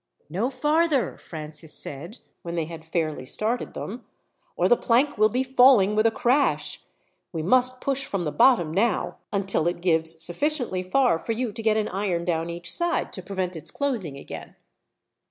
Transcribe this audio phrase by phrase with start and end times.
[0.31, 4.03] "No farther," Francis said, when they had fairly started them,
[4.57, 6.81] "or the plank will be falling with a crash.
[7.31, 11.61] We must push from the bottom now, until it gives sufficiently far for you to
[11.61, 14.55] get an iron down each side, to prevent its closing again."